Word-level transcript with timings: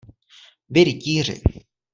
Vy 0.69 0.83
rytíři! 0.83 1.41